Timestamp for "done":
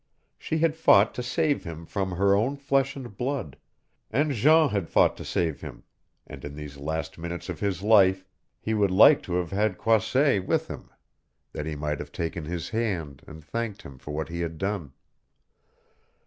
14.57-14.93